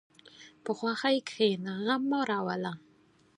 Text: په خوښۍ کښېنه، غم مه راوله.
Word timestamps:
په 0.63 0.71
خوښۍ 0.77 1.17
کښېنه، 1.27 1.73
غم 1.85 2.03
مه 2.09 2.19
راوله. 2.29 2.73